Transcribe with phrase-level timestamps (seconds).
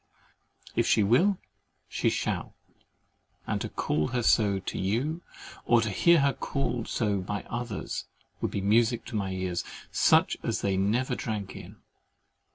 [0.75, 1.37] If she WILL,
[1.87, 2.55] she SHALL;
[3.45, 5.21] and to call her so to you,
[5.63, 8.05] or to hear her called so by others,
[8.41, 11.75] would be music to my ears, such as they never drank in.